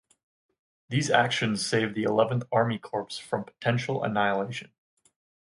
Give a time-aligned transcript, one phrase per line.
[0.89, 4.71] These actions saved the Eleventh Army Corps from potential annihilation.